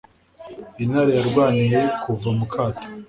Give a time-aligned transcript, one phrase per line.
[0.83, 2.87] Intare yarwaniye kuva mu kato